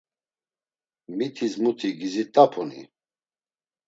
Mitis 1.17 1.53
muti 1.61 1.87
gizit̆apuni? 1.99 2.81